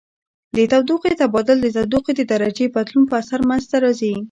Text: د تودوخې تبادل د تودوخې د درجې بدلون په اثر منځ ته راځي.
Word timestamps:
د 0.55 0.57
تودوخې 0.71 1.13
تبادل 1.21 1.57
د 1.63 1.67
تودوخې 1.75 2.13
د 2.17 2.21
درجې 2.31 2.65
بدلون 2.75 3.05
په 3.07 3.15
اثر 3.21 3.39
منځ 3.49 3.63
ته 3.71 3.77
راځي. 3.83 4.13